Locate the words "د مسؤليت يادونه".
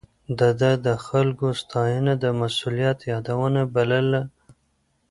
2.23-3.61